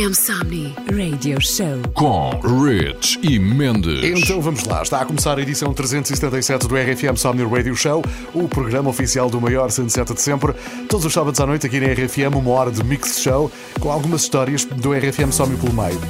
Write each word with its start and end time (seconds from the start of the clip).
RFM 0.00 0.14
Somni 0.14 0.74
Radio 0.96 1.38
Show 1.42 1.82
com 1.92 2.30
Rich 2.64 3.20
e 3.22 3.38
Mendes. 3.38 4.02
Então 4.02 4.40
vamos 4.40 4.64
lá, 4.64 4.80
está 4.80 5.02
a 5.02 5.04
começar 5.04 5.36
a 5.36 5.42
edição 5.42 5.74
377 5.74 6.66
do 6.66 6.74
RFM 6.74 7.18
Somni 7.18 7.44
Radio 7.44 7.76
Show, 7.76 8.02
o 8.32 8.48
programa 8.48 8.88
oficial 8.88 9.28
do 9.28 9.38
maior 9.38 9.70
sunset 9.70 10.14
de 10.14 10.22
sempre. 10.22 10.54
Todos 10.88 11.04
os 11.04 11.12
sábados 11.12 11.38
à 11.38 11.46
noite 11.46 11.66
aqui 11.66 11.78
na 11.78 11.88
RFM, 11.88 12.34
uma 12.34 12.50
hora 12.50 12.70
de 12.70 12.82
mix 12.82 13.20
show 13.20 13.52
com 13.78 13.90
algumas 13.90 14.22
histórias 14.22 14.64
do 14.64 14.92
RFM 14.92 15.32
Somni 15.32 15.58
pelo 15.58 15.74
meio. 15.74 16.00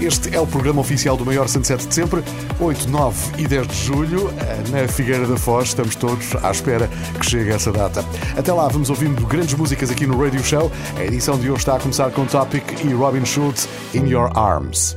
Este 0.00 0.32
é 0.32 0.38
o 0.38 0.46
programa 0.46 0.80
oficial 0.80 1.16
do 1.16 1.26
maior 1.26 1.48
sunset 1.48 1.84
de 1.84 1.92
sempre, 1.92 2.22
8, 2.60 2.88
9 2.88 3.42
e 3.42 3.48
10 3.48 3.66
de 3.66 3.74
julho, 3.84 4.32
eh, 4.38 4.70
na 4.70 4.86
Figueira 4.86 5.26
da 5.26 5.36
Foz. 5.36 5.68
Estamos 5.70 5.96
todos 5.96 6.36
à 6.40 6.52
espera 6.52 6.88
que 7.18 7.28
chegue 7.28 7.50
essa 7.50 7.72
data. 7.72 8.04
Até 8.36 8.52
lá, 8.52 8.68
vamos 8.68 8.90
ouvindo 8.90 9.26
grandes 9.26 9.54
músicas 9.54 9.90
aqui 9.90 10.06
no 10.06 10.22
Radio 10.22 10.42
Show. 10.44 10.70
A 10.96 11.04
edição 11.04 11.36
de 11.36 11.50
hoje 11.50 11.62
está 11.62 11.74
a 11.76 11.80
começar 11.80 12.10
com 12.12 12.24
Topic 12.26 12.64
e 12.84 12.92
Robin 12.92 13.24
Schultz. 13.24 13.39
shoots 13.40 13.94
in 13.94 14.06
your 14.06 14.28
arms. 14.36 14.96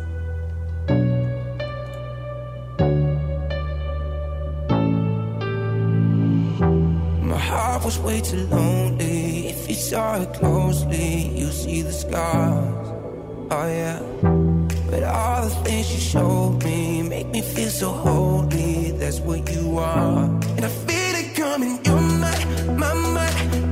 My 7.31 7.41
heart 7.49 7.85
was 7.85 7.97
way 7.99 8.19
too 8.21 8.45
lonely. 8.47 9.47
If 9.47 9.69
you 9.69 9.75
saw 9.75 10.21
it 10.21 10.33
closely, 10.33 11.31
you'll 11.37 11.51
see 11.63 11.81
the 11.83 11.93
scars. 11.93 12.87
Oh, 13.51 13.67
yeah. 13.79 13.99
But 14.89 15.03
all 15.03 15.43
the 15.47 15.55
things 15.63 15.93
you 15.93 16.01
showed 16.13 16.63
me 16.63 17.01
make 17.03 17.27
me 17.27 17.41
feel 17.41 17.69
so 17.69 17.89
holy. 17.91 18.91
That's 18.91 19.19
what 19.19 19.41
you 19.53 19.77
are. 19.77 20.25
And 20.55 20.65
I 20.65 20.71
feel 20.87 21.13
it 21.21 21.29
coming. 21.35 21.79
You're 21.85 22.01
my, 22.23 22.35
my, 22.81 22.93
my. 23.17 23.62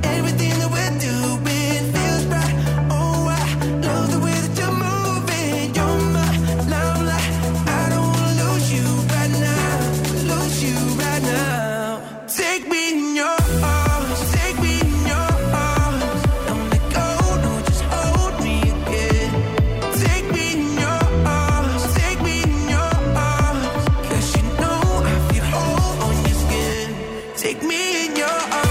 Take 27.42 27.64
me 27.64 28.06
in 28.06 28.16
your 28.16 28.28
arms. 28.28 28.71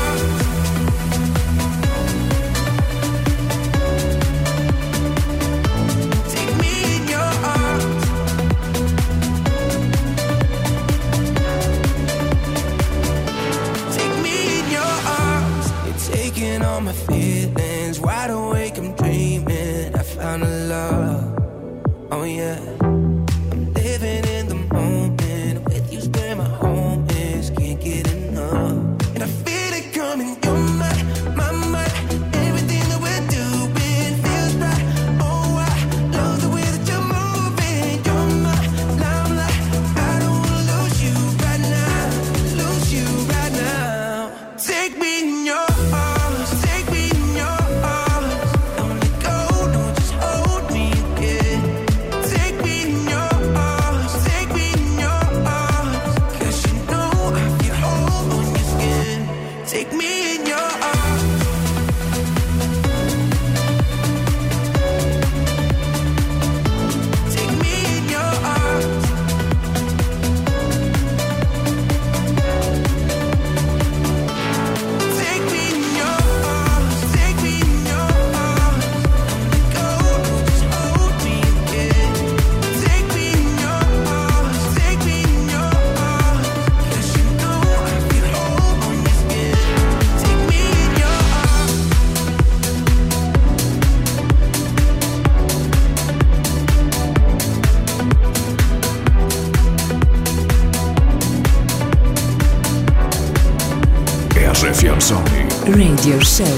These 106.40 106.48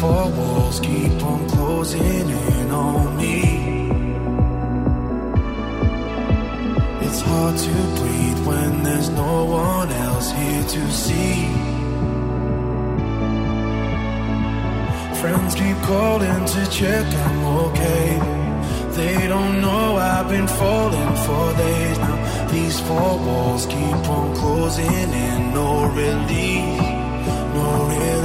four 0.00 0.28
walls 0.30 0.80
keep 0.80 1.22
on 1.22 1.48
closing 1.48 2.02
in 2.02 2.70
on 2.72 3.16
me. 3.16 3.42
It's 7.06 7.20
hard 7.20 7.56
to 7.56 7.70
breathe 8.00 8.46
when 8.48 8.82
there's 8.82 9.10
no 9.10 9.44
one 9.44 9.92
else 9.92 10.32
here 10.32 10.64
to 10.64 10.90
see. 10.90 11.46
Friends 15.20 15.54
keep 15.54 15.76
calling 15.82 16.44
to 16.46 16.66
check 16.68 17.06
I'm 17.06 17.44
okay. 17.44 18.39
They 18.96 19.28
don't 19.28 19.60
know 19.60 19.96
I've 19.96 20.28
been 20.28 20.48
falling 20.48 21.16
for 21.24 21.56
days 21.56 21.98
now. 21.98 22.48
These 22.50 22.80
four 22.80 23.18
walls 23.26 23.66
keep 23.66 24.08
on 24.16 24.36
closing 24.36 25.12
in, 25.28 25.54
no 25.54 25.86
relief, 25.86 26.80
no 27.54 27.86
relief. 27.88 28.19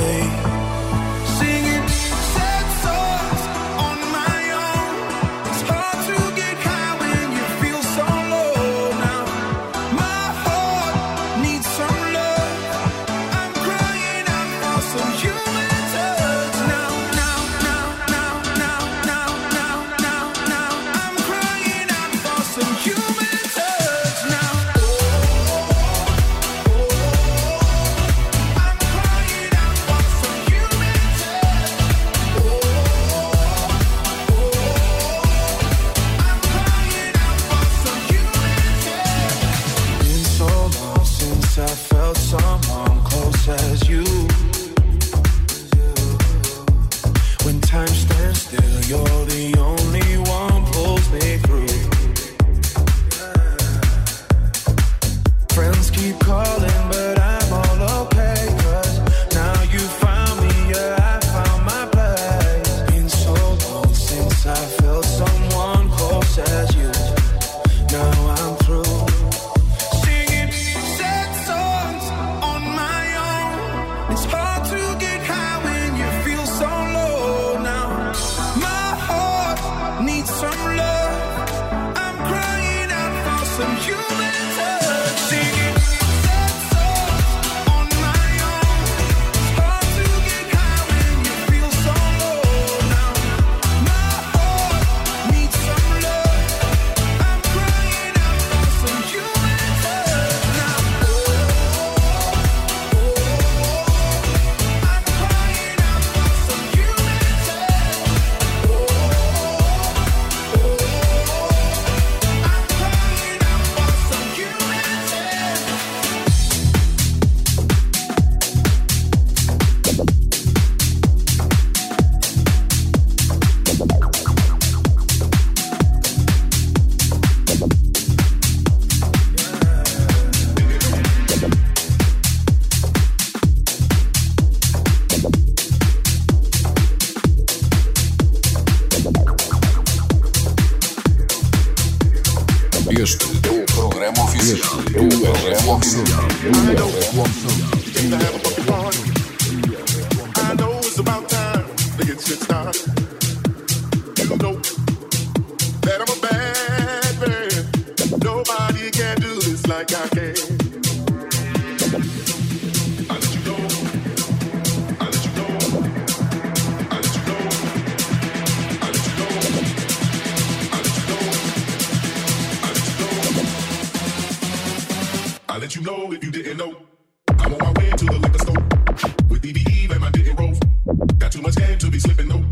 be 181.96 182.00
slipping, 182.00 182.28
no. 182.28 182.44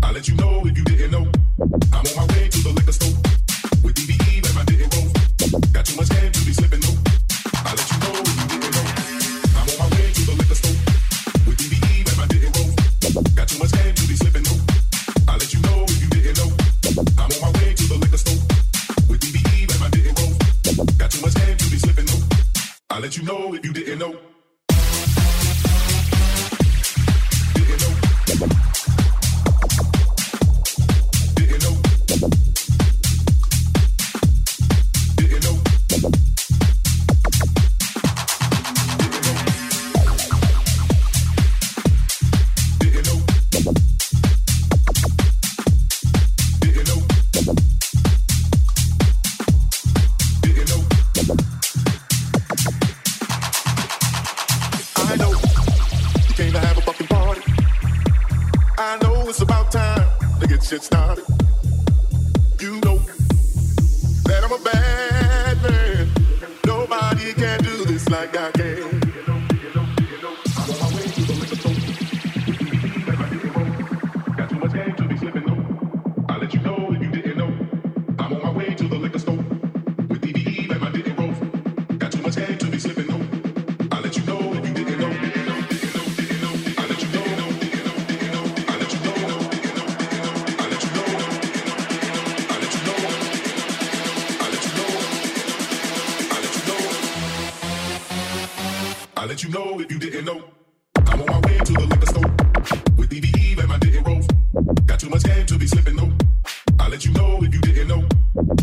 I'll 0.00 0.12
let 0.12 0.28
you 0.28 0.36
know 0.36 0.64
if 0.64 0.78
you 0.78 0.85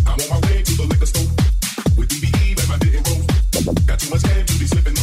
I'm 0.05 0.19
on 0.19 0.29
my 0.29 0.47
way 0.47 0.61
to 0.63 0.73
the 0.75 0.85
liquor 0.87 1.05
store 1.05 1.27
with 1.97 2.09
DBE 2.09 2.59
and 2.59 2.69
my 2.69 2.77
didn't 2.77 3.07
roll. 3.09 3.75
Got 3.85 3.99
too 3.99 4.09
much 4.09 4.21
head 4.23 4.47
to 4.47 4.59
be 4.59 4.65
slipping. 4.65 5.02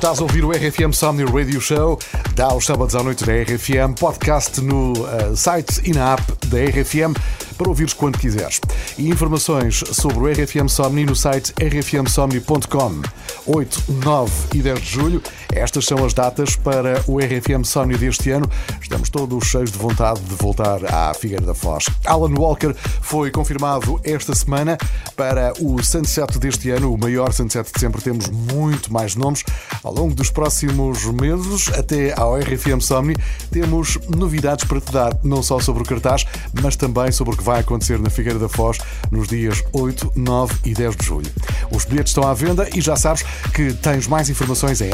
Estás 0.00 0.18
a 0.18 0.22
ouvir 0.22 0.46
o 0.46 0.50
RFM 0.50 0.94
Somni 0.94 1.24
Radio 1.24 1.60
Show. 1.60 1.98
Dá 2.34 2.46
aos 2.46 2.64
sábados 2.64 2.96
à 2.96 3.02
noite 3.02 3.22
da 3.22 3.34
RFM, 3.34 3.92
podcast 4.00 4.58
no 4.62 4.94
uh, 4.94 5.36
site 5.36 5.82
e 5.84 5.92
na 5.92 6.14
app 6.14 6.22
da 6.46 6.56
RFM 6.56 7.12
para 7.58 7.68
ouvires 7.68 7.92
quando 7.92 8.18
quiseres. 8.18 8.62
E 8.96 9.10
informações 9.10 9.84
sobre 9.92 10.18
o 10.18 10.26
RFM 10.26 10.68
Somni 10.68 11.04
no 11.04 11.14
site 11.14 11.52
rfmsomni.com. 11.60 13.02
8, 13.46 13.84
9 14.02 14.32
e 14.54 14.62
10 14.62 14.80
de 14.80 14.90
julho, 14.90 15.22
estas 15.52 15.84
são 15.84 16.04
as 16.04 16.14
datas 16.14 16.56
para 16.56 17.02
o 17.06 17.18
RFM 17.18 17.64
Somni 17.64 17.96
deste 17.96 18.30
ano. 18.30 18.48
Estamos 18.80 19.08
todos 19.08 19.46
cheios 19.46 19.70
de 19.70 19.78
vontade 19.78 20.20
de 20.20 20.34
voltar 20.34 20.84
à 20.84 21.12
Figueira 21.14 21.44
da 21.44 21.54
Foz. 21.54 21.86
Alan 22.04 22.34
Walker 22.34 22.74
foi 23.00 23.30
confirmado 23.30 24.00
esta 24.04 24.34
semana 24.34 24.78
para 25.16 25.52
o 25.60 25.82
Sunset 25.82 26.38
deste 26.38 26.70
ano, 26.70 26.92
o 26.92 26.98
maior 26.98 27.32
Sunset 27.32 27.72
de 27.72 27.80
sempre. 27.80 28.00
Temos 28.00 28.28
muito 28.28 28.92
mais 28.92 29.14
nomes. 29.14 29.44
Ao 29.82 29.92
longo 29.92 30.14
dos 30.14 30.30
próximos 30.30 31.04
meses, 31.06 31.68
até 31.76 32.18
ao 32.18 32.38
RFM 32.38 32.80
Somni, 32.80 33.16
temos 33.50 33.98
novidades 34.08 34.64
para 34.64 34.80
te 34.80 34.92
dar, 34.92 35.16
não 35.22 35.42
só 35.42 35.58
sobre 35.58 35.82
o 35.82 35.86
cartaz, 35.86 36.24
mas 36.62 36.76
também 36.76 37.10
sobre 37.12 37.34
o 37.34 37.36
que 37.36 37.44
vai 37.44 37.60
acontecer 37.60 37.98
na 37.98 38.10
Figueira 38.10 38.38
da 38.38 38.48
Foz 38.48 38.78
nos 39.10 39.28
dias 39.28 39.62
8, 39.72 40.12
9 40.16 40.54
e 40.64 40.74
10 40.74 40.96
de 40.96 41.06
julho. 41.06 41.30
Os 41.70 41.84
bilhetes 41.84 42.10
estão 42.10 42.26
à 42.26 42.34
venda 42.34 42.68
e 42.74 42.80
já 42.80 42.96
sabes 42.96 43.24
que 43.54 43.72
tens 43.74 44.06
mais 44.06 44.28
informações 44.28 44.80
em 44.80 44.90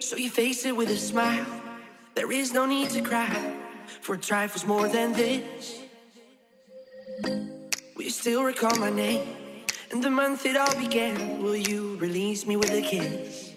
So 0.00 0.16
you 0.16 0.30
face 0.30 0.64
it 0.64 0.76
with 0.76 0.90
a 0.90 0.96
smile. 0.96 1.46
There 2.14 2.32
is 2.32 2.52
no 2.52 2.66
need 2.66 2.90
to 2.90 3.00
cry, 3.00 3.54
for 4.00 4.16
trifles 4.16 4.64
more 4.66 4.88
than 4.88 5.12
this. 5.12 5.80
Will 7.22 8.04
you 8.04 8.10
still 8.10 8.42
recall 8.42 8.76
my 8.76 8.90
name 8.90 9.26
and 9.90 10.02
the 10.02 10.10
month 10.10 10.46
it 10.46 10.56
all 10.56 10.74
began? 10.76 11.42
Will 11.42 11.56
you 11.56 11.96
release 11.96 12.46
me 12.46 12.56
with 12.56 12.70
a 12.70 12.82
kiss? 12.82 13.52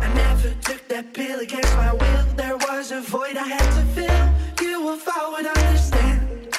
I 0.00 0.12
never 0.14 0.50
took 0.60 0.86
that 0.88 1.14
pill 1.14 1.40
against 1.40 1.74
my 1.76 1.92
will. 1.92 2.24
There 2.36 2.56
was 2.56 2.92
a 2.92 3.00
void 3.00 3.36
I 3.36 3.48
had 3.48 3.68
to 3.78 3.82
fill. 3.94 4.41
You, 4.62 4.92
if 4.94 5.08
I 5.08 5.28
would 5.32 5.46
understand 5.46 6.56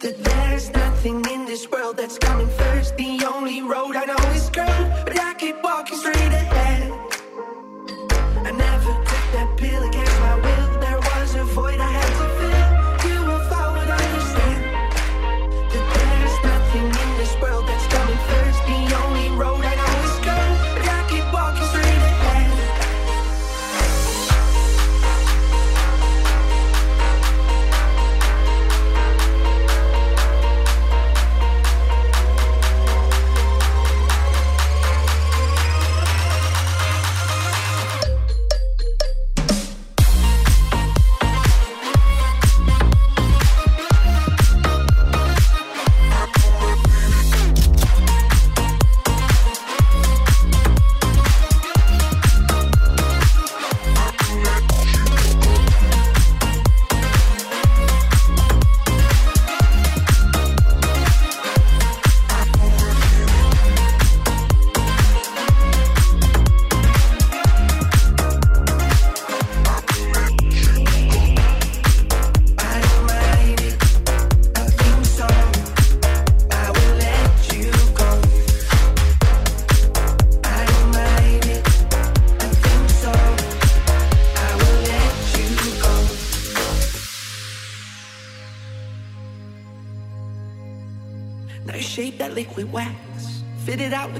that 0.00 0.24
there's 0.24 0.70
nothing 0.70 1.22
in 1.30 1.44
this 1.44 1.70
world 1.70 1.98
that's 1.98 2.16
coming 2.16 2.48
first. 2.48 2.96
The 2.96 3.26
only 3.30 3.60
road 3.60 3.94
I 3.94 4.06
know 4.06 4.16
is 4.32 4.48
curved, 4.48 5.04
but 5.04 5.20
I 5.20 5.34
keep 5.34 5.62
walking 5.62 5.98
straight 5.98 6.16
ahead. 6.16 7.05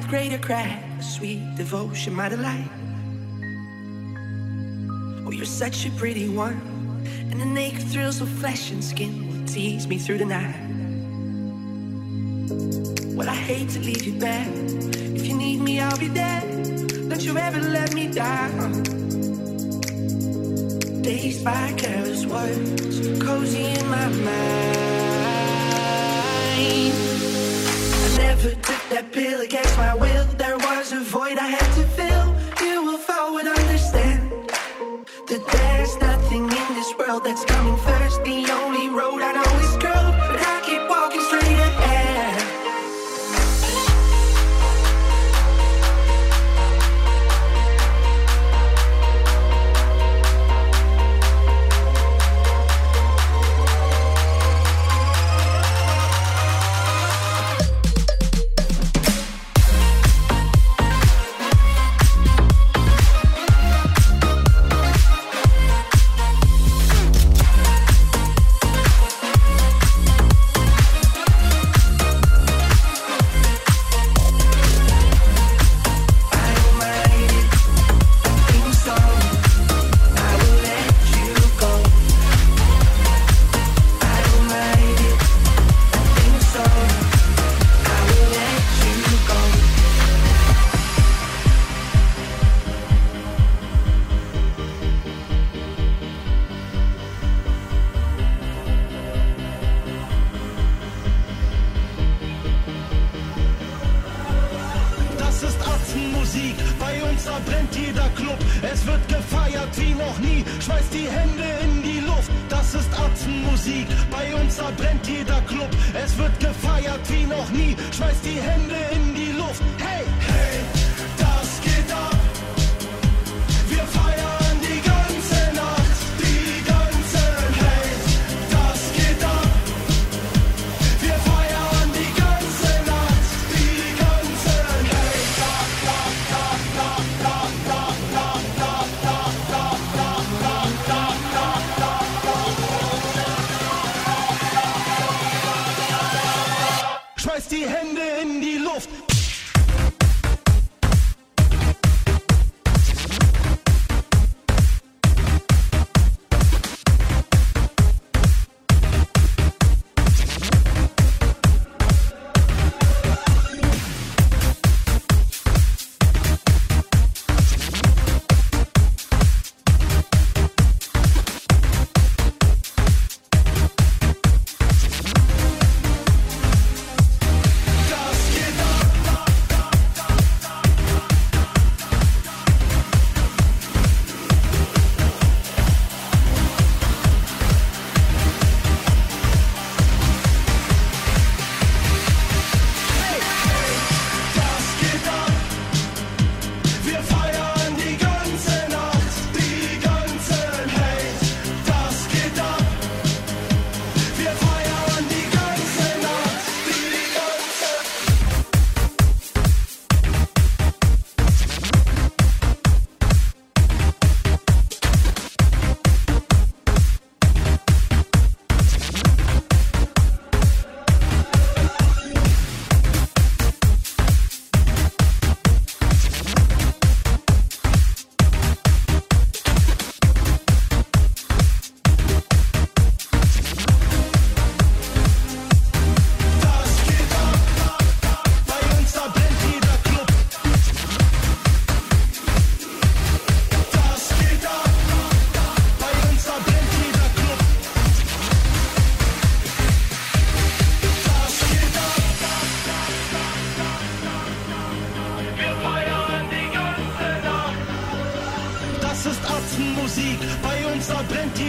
Greater 0.07 0.39
cracks. 0.39 1.17
Sweet 1.17 1.57
devotion, 1.57 2.15
my 2.15 2.29
delight. 2.29 2.71
Oh, 5.27 5.31
you're 5.33 5.45
such 5.45 5.87
a 5.87 5.91
pretty 5.93 6.29
one. 6.29 6.61
And 7.31 7.41
the 7.41 7.45
naked 7.45 7.83
thrills 7.89 8.21
of 8.21 8.29
flesh 8.29 8.71
and 8.71 8.83
skin 8.83 9.29
will 9.29 9.47
tease 9.47 9.87
me 9.87 9.99
through 9.99 10.19
the 10.19 10.25
night. 10.25 10.55
Well, 13.17 13.29
I 13.29 13.35
hate 13.35 13.69
to 13.71 13.81
leave 13.81 14.05
you 14.05 14.13
back. 14.19 14.49
If 14.49 15.27
you 15.27 15.37
need 15.37 15.61
me, 15.61 15.81
I'll 15.81 15.99
be 15.99 16.09
there. 16.09 16.43
Don't 17.09 17.23
you 17.23 17.37
ever 17.37 17.61
let 17.61 17.95
me 17.95 18.07
down. 18.13 18.83
Dazed 21.03 21.45
by 21.45 21.73
careless 21.77 22.27
words, 22.27 23.23
cozy 23.23 23.65
in 23.65 23.89
my 23.89 24.09
mind. 24.09 24.97
That 28.97 29.13
pill 29.13 29.43
against 29.43 29.77
my 29.77 29.95
will. 29.95 30.16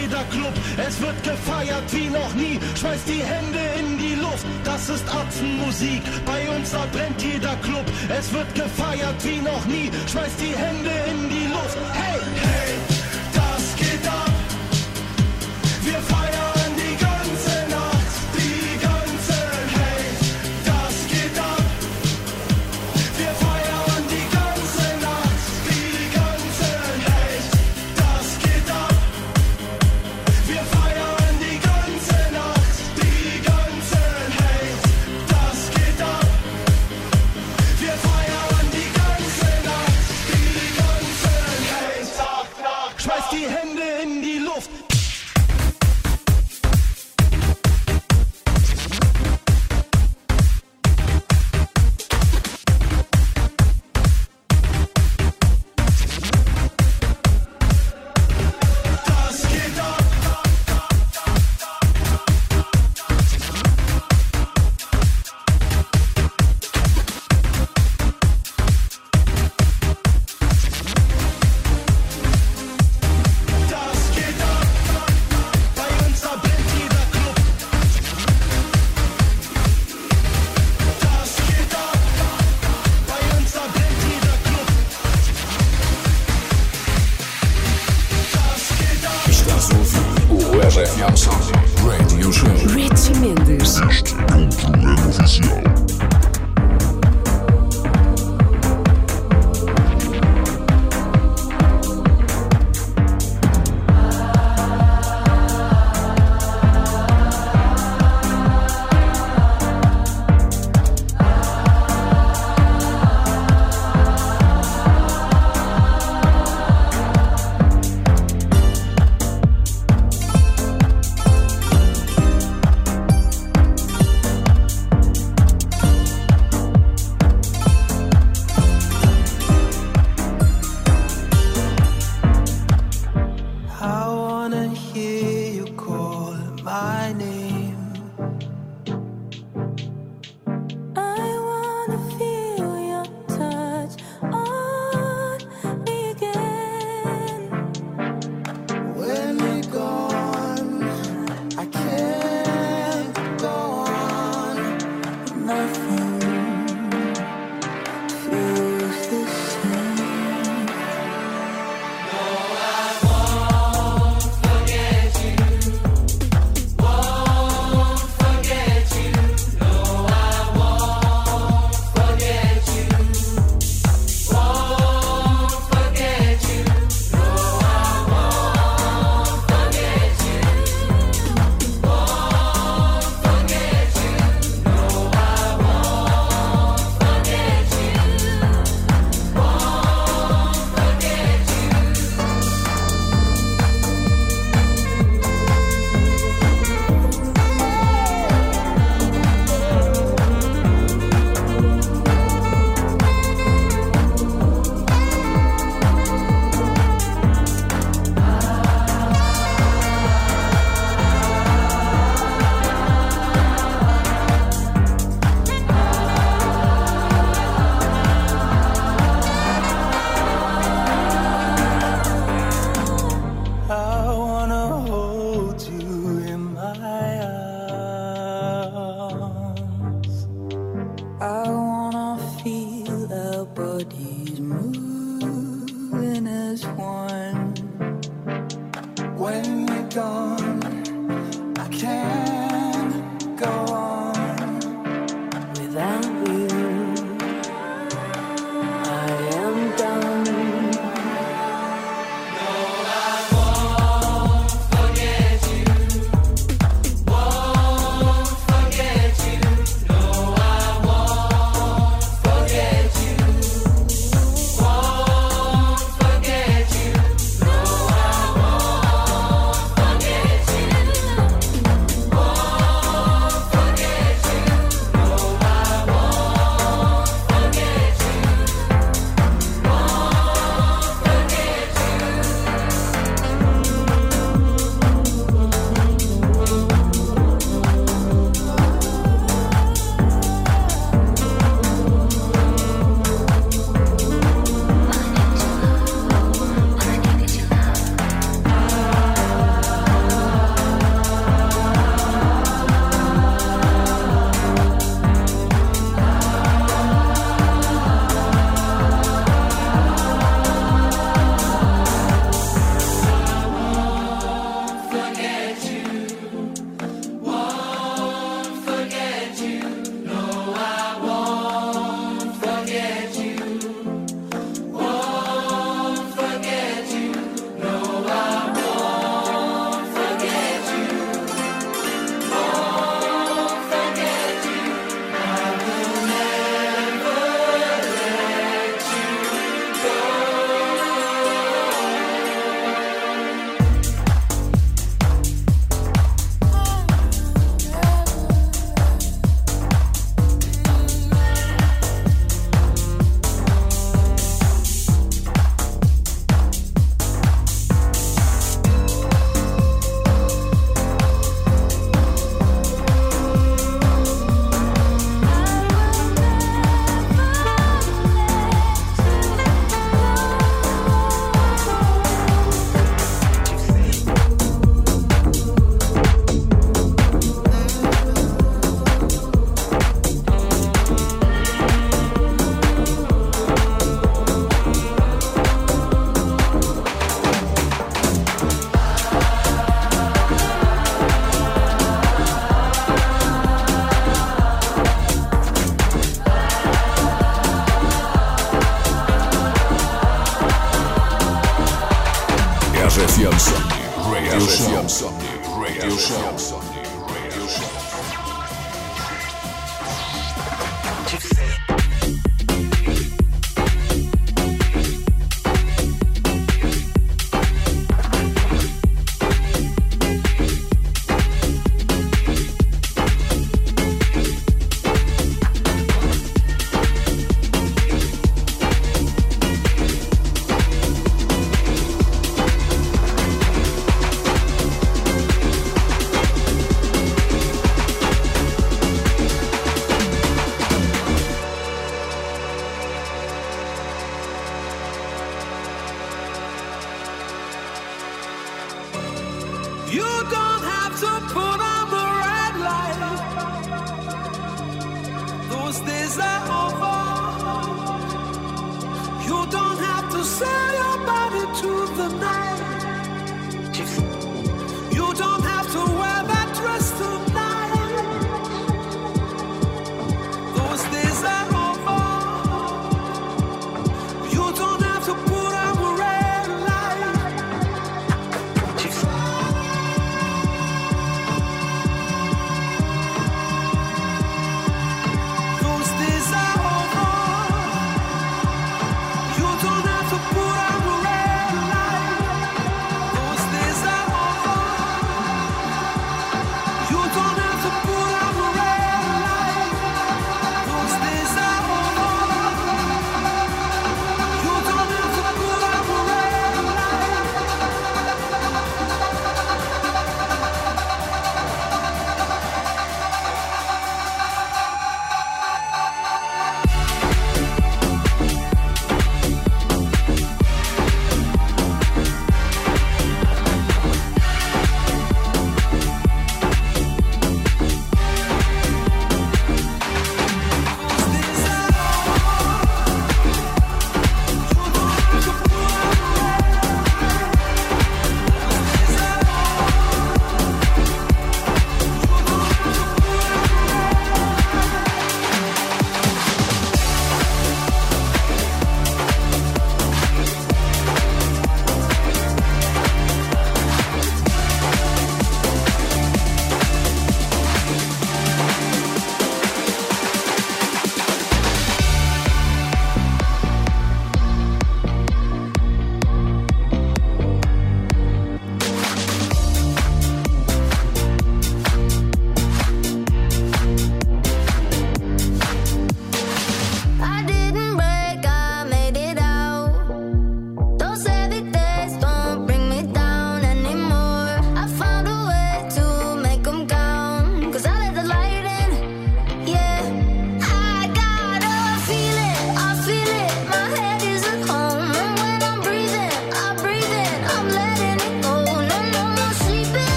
jeder 0.00 0.24
Club. 0.24 0.54
Es 0.76 1.00
wird 1.00 1.22
gefeiert 1.22 1.92
wie 1.92 2.08
noch 2.08 2.34
nie. 2.34 2.58
Schmeißt 2.76 3.08
die 3.08 3.22
Hände 3.22 3.60
in 3.78 3.98
die 3.98 4.14
Luft. 4.14 4.46
Das 4.64 4.88
ist 4.88 5.04
Atzenmusik. 5.08 6.02
Bei 6.24 6.48
uns 6.50 6.70
da 6.70 6.86
brennt 6.92 7.22
jeder 7.22 7.56
Club. 7.56 7.84
Es 8.08 8.32
wird 8.32 8.54
gefeiert 8.54 9.24
wie 9.24 9.40
noch 9.40 9.64
nie. 9.66 9.90
Schmeißt 10.10 10.40
die 10.40 10.56
Hände 10.56 10.94
in 11.10 11.28
die 11.28 11.46
Luft. 11.46 11.78
Hey, 11.94 12.20
hey. 12.42 12.97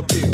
a 0.00 0.02
bitch. 0.02 0.29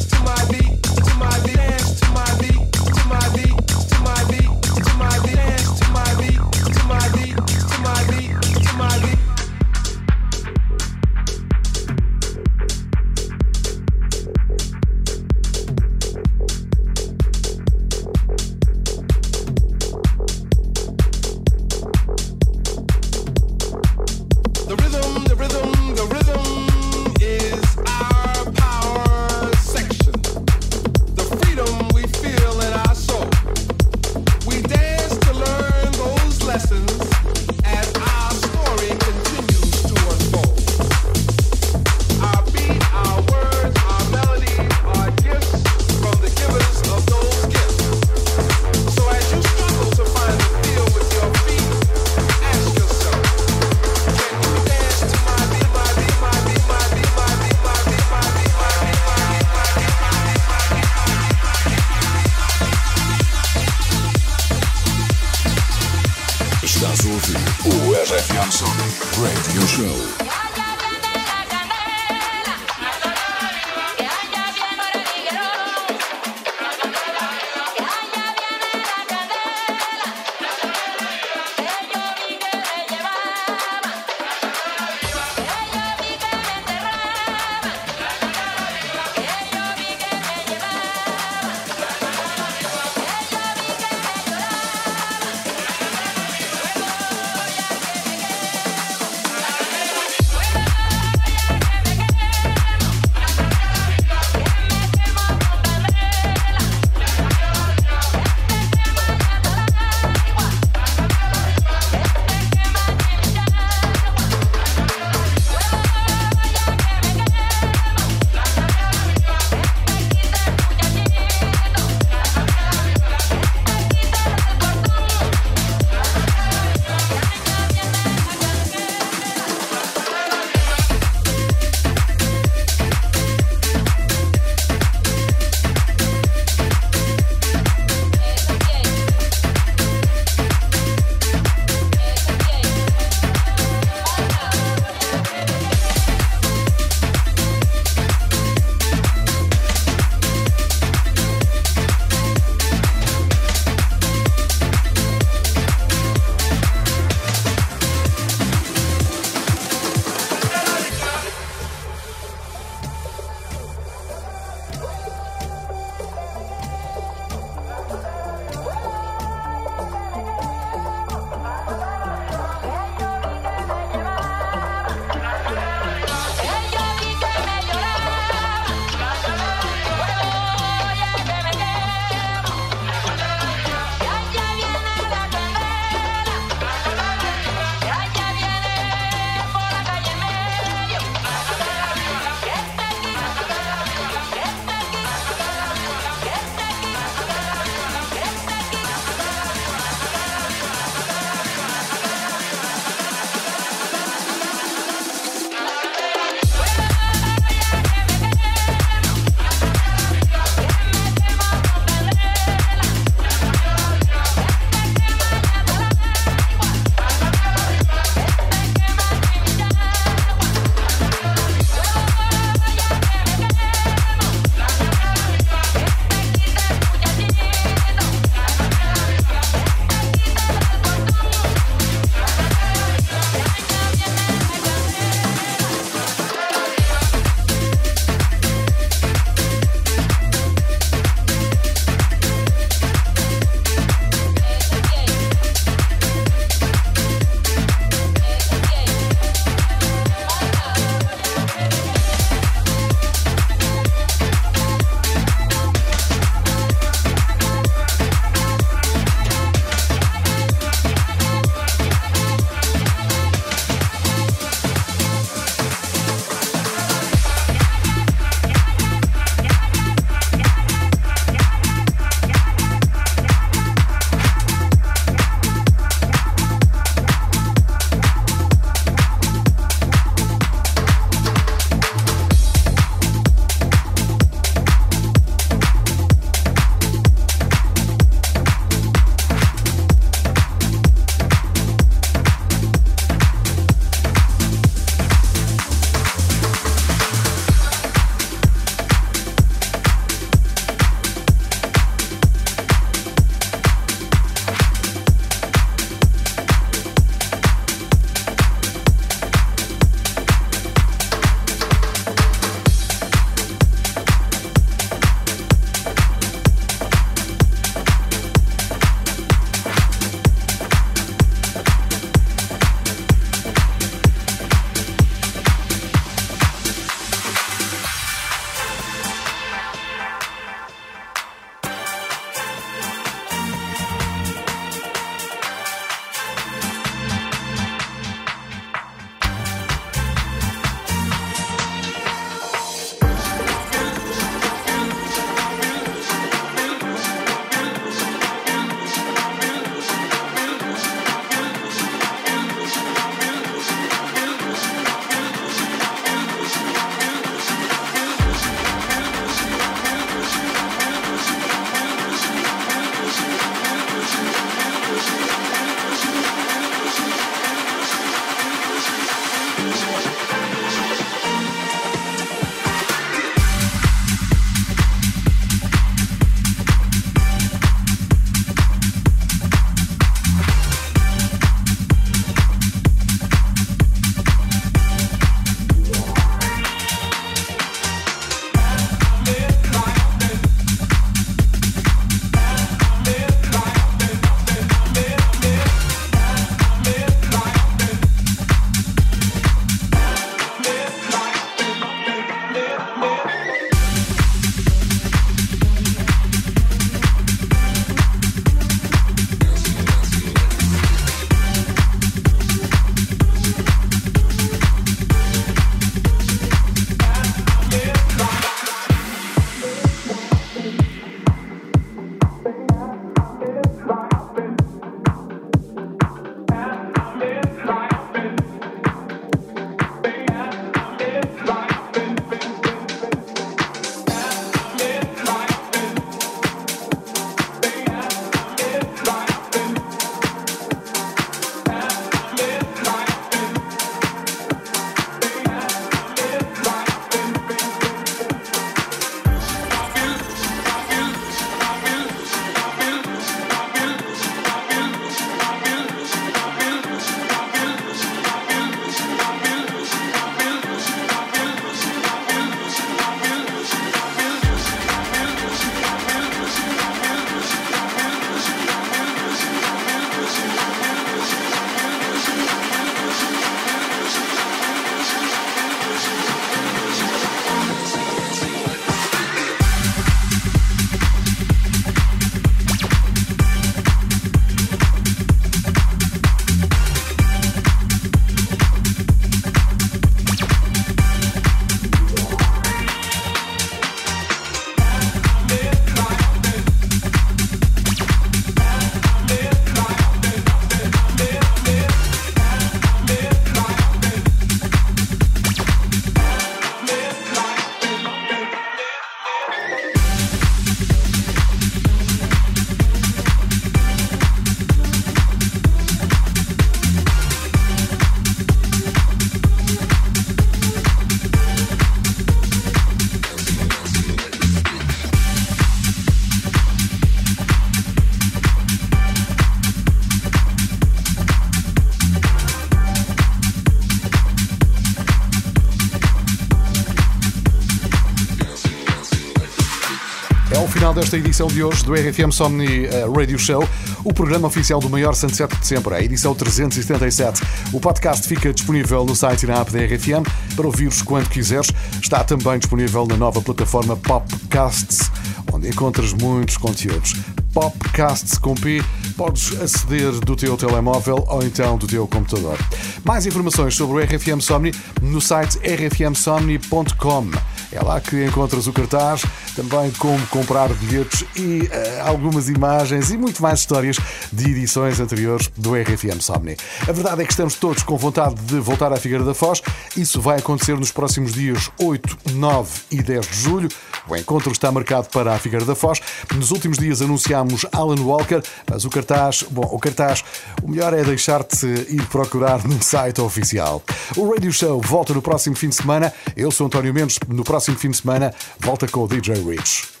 Desta 541.01 541.17
edição 541.17 541.47
de 541.47 541.63
hoje 541.63 541.83
do 541.83 541.95
RFM 541.95 542.31
Somni 542.31 542.85
eh, 542.85 543.05
Radio 543.11 543.39
Show, 543.39 543.67
o 544.03 544.13
programa 544.13 544.47
oficial 544.47 544.79
do 544.79 544.87
maior 544.87 545.15
Sunset 545.15 545.51
de 545.57 545.65
sempre, 545.65 545.95
a 545.95 545.99
edição 545.99 546.35
377. 546.35 547.41
O 547.73 547.79
podcast 547.79 548.27
fica 548.27 548.53
disponível 548.53 549.03
no 549.03 549.15
site 549.15 549.43
e 549.43 549.47
na 549.47 549.61
app 549.61 549.71
da 549.71 549.79
RFM 549.79 550.23
para 550.55 550.67
ouvires 550.67 551.01
quando 551.01 551.27
quiseres. 551.27 551.71
Está 551.99 552.23
também 552.23 552.59
disponível 552.59 553.07
na 553.07 553.17
nova 553.17 553.41
plataforma 553.41 553.97
Popcasts, 553.97 555.09
onde 555.51 555.69
encontras 555.69 556.13
muitos 556.13 556.57
conteúdos. 556.57 557.15
Popcasts 557.51 558.37
com 558.37 558.53
P, 558.53 558.83
podes 559.17 559.59
aceder 559.59 560.11
do 560.19 560.35
teu 560.35 560.55
telemóvel 560.55 561.25
ou 561.27 561.43
então 561.43 561.79
do 561.79 561.87
teu 561.87 562.07
computador. 562.07 562.59
Mais 563.03 563.25
informações 563.25 563.75
sobre 563.75 563.97
o 563.97 564.05
RFM 564.05 564.39
Somni 564.39 564.71
no 565.01 565.19
site 565.19 565.57
rfmsomni.com. 565.57 567.31
É 567.71 567.81
lá 567.81 568.01
que 568.01 568.25
encontras 568.25 568.67
o 568.67 568.73
cartaz, 568.73 569.23
também 569.55 569.91
como 569.91 570.25
comprar 570.27 570.69
bilhetes 570.69 571.25
e 571.35 571.61
uh, 571.61 572.07
algumas 572.07 572.49
imagens 572.49 573.11
e 573.11 573.17
muito 573.17 573.41
mais 573.41 573.59
histórias 573.59 573.97
de 574.31 574.49
edições 574.49 574.99
anteriores 574.99 575.49
do 575.57 575.73
RFM 575.73 576.21
Somni. 576.21 576.55
A 576.87 576.91
verdade 576.91 577.21
é 577.21 577.25
que 577.25 577.31
estamos 577.31 577.55
todos 577.55 577.83
com 577.83 577.97
vontade 577.97 578.35
de 578.35 578.59
voltar 578.59 578.91
à 578.91 578.97
Figueira 578.97 579.23
da 579.23 579.33
Foz. 579.33 579.61
Isso 579.95 580.21
vai 580.21 580.39
acontecer 580.39 580.77
nos 580.77 580.91
próximos 580.91 581.33
dias 581.33 581.69
8, 581.79 582.17
9 582.33 582.69
e 582.91 583.01
10 583.01 583.27
de 583.27 583.37
julho. 583.37 583.69
O 584.11 584.15
encontro 584.17 584.51
está 584.51 584.69
marcado 584.69 585.07
para 585.07 585.33
a 585.33 585.39
Figueira 585.39 585.63
da 585.63 585.73
Foz. 585.73 586.01
Nos 586.35 586.51
últimos 586.51 586.77
dias 586.77 587.01
anunciámos 587.01 587.65
Alan 587.71 588.01
Walker, 588.01 588.41
mas 588.69 588.83
o 588.83 588.89
cartaz, 588.89 589.45
bom, 589.49 589.65
o 589.71 589.79
cartaz, 589.79 590.21
o 590.61 590.69
melhor 590.69 590.93
é 590.93 591.01
deixar-te 591.01 591.65
ir 591.65 592.05
procurar 592.07 592.61
no 592.67 592.83
site 592.83 593.21
oficial. 593.21 593.81
O 594.17 594.29
Radio 594.29 594.51
Show 594.51 594.81
volta 594.81 595.13
no 595.13 595.21
próximo 595.21 595.55
fim 595.55 595.69
de 595.69 595.75
semana. 595.75 596.13
Eu 596.35 596.51
sou 596.51 596.67
António 596.67 596.93
Mendes. 596.93 597.19
No 597.25 597.45
próximo 597.45 597.77
fim 597.77 597.89
de 597.89 597.97
semana, 597.97 598.33
volta 598.59 598.85
com 598.85 599.05
o 599.05 599.07
DJ 599.07 599.35
Rich. 599.35 600.00